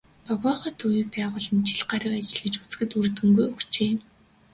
[0.27, 3.91] "Багваахай" төвийг байгуулан жил гаруй ажиллаж үзэхэд үр дүнгээ өгчээ.